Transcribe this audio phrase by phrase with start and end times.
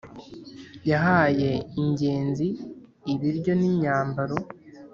[0.89, 1.49] yahaye
[1.81, 2.47] ingenzi
[3.13, 4.37] ibiryo n'imyambaro